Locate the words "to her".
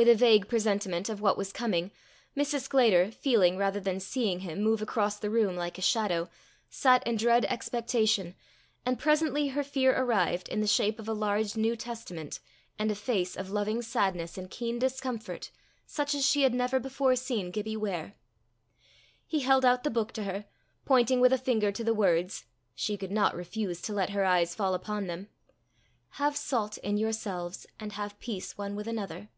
20.12-20.44